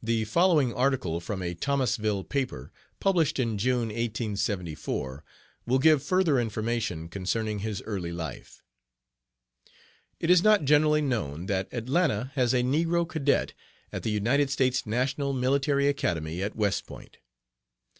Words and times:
The 0.00 0.24
following 0.24 0.72
article 0.72 1.18
from 1.18 1.42
a 1.42 1.54
Thomasville 1.54 2.22
paper, 2.22 2.70
published 3.00 3.40
in 3.40 3.58
June, 3.58 3.88
1874, 3.88 5.24
will 5.66 5.80
give 5.80 6.00
further 6.00 6.38
information 6.38 7.08
concerning 7.08 7.58
his 7.58 7.82
early 7.82 8.12
life: 8.12 8.62
"'It 10.20 10.30
is 10.30 10.44
not 10.44 10.62
generally 10.64 11.02
known 11.02 11.46
that 11.46 11.66
Atlanta 11.72 12.30
has 12.36 12.54
a 12.54 12.62
negro 12.62 13.04
cadet 13.04 13.52
at 13.90 14.04
the 14.04 14.12
United 14.12 14.48
States 14.48 14.86
National 14.86 15.32
Military 15.32 15.88
Academy 15.88 16.40
at 16.40 16.54
West 16.54 16.86
Point. 16.86 17.16